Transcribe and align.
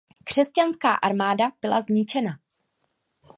Křesťanská 0.23 0.93
armáda 0.93 1.51
byla 1.61 1.81
zničena. 1.81 2.31